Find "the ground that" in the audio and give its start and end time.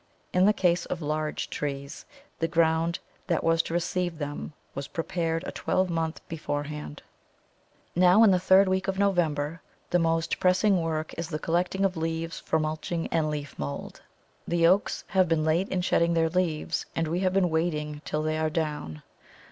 2.39-3.43